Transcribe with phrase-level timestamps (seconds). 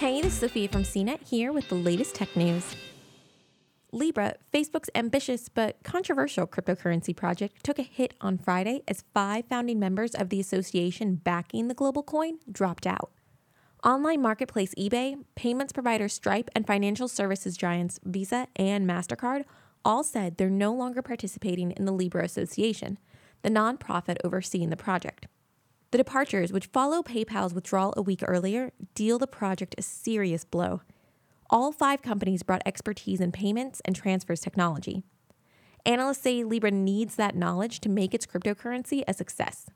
[0.00, 2.74] Hey, this is Sophia from CNET here with the latest tech news.
[3.92, 9.78] Libra, Facebook's ambitious but controversial cryptocurrency project, took a hit on Friday as five founding
[9.78, 13.10] members of the association backing the global coin dropped out.
[13.84, 19.44] Online marketplace eBay, payments provider Stripe, and financial services giants Visa and MasterCard
[19.84, 22.96] all said they're no longer participating in the Libra Association,
[23.42, 25.26] the nonprofit overseeing the project.
[25.90, 30.82] The departures, which follow PayPal's withdrawal a week earlier, deal the project a serious blow.
[31.48, 35.02] All five companies brought expertise in payments and transfers technology.
[35.84, 39.66] Analysts say Libra needs that knowledge to make its cryptocurrency a success.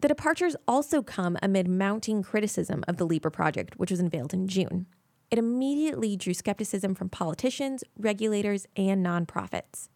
[0.00, 4.46] The departures also come amid mounting criticism of the Libra project, which was unveiled in
[4.46, 4.86] June.
[5.30, 9.88] It immediately drew skepticism from politicians, regulators, and nonprofits.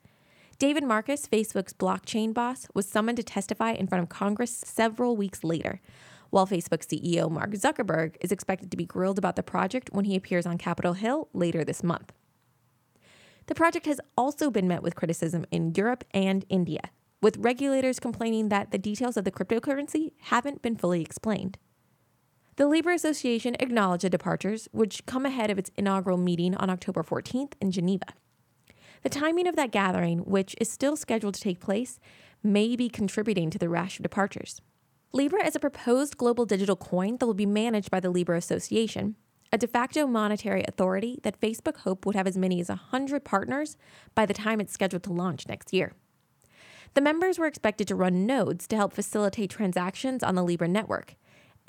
[0.58, 5.44] David Marcus, Facebook's blockchain boss, was summoned to testify in front of Congress several weeks
[5.44, 5.80] later,
[6.30, 10.16] while Facebook CEO Mark Zuckerberg is expected to be grilled about the project when he
[10.16, 12.12] appears on Capitol Hill later this month.
[13.46, 16.90] The project has also been met with criticism in Europe and India,
[17.22, 21.56] with regulators complaining that the details of the cryptocurrency haven't been fully explained.
[22.56, 27.04] The Libra Association acknowledged the departures, which come ahead of its inaugural meeting on October
[27.04, 28.06] 14th in Geneva.
[29.02, 31.98] The timing of that gathering, which is still scheduled to take place,
[32.42, 34.60] may be contributing to the rash of departures.
[35.12, 39.16] Libra is a proposed global digital coin that will be managed by the Libra Association,
[39.52, 43.76] a de facto monetary authority that Facebook hoped would have as many as 100 partners
[44.14, 45.94] by the time it's scheduled to launch next year.
[46.94, 51.14] The members were expected to run nodes to help facilitate transactions on the Libra network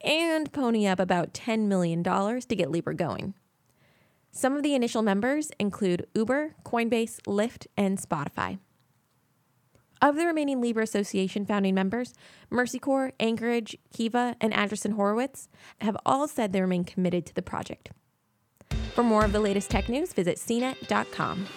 [0.04, 3.34] and pony up about $10 million to get Libra going.
[4.32, 8.60] Some of the initial members include Uber, Coinbase, Lyft, and Spotify.
[10.02, 12.14] Of the remaining Libra Association founding members,
[12.50, 15.50] Mercy Corps, Anchorage, Kiva, and Andreessen Horowitz
[15.82, 17.92] have all said they remain committed to the project.
[18.94, 21.48] For more of the latest tech news, visit cnet.com.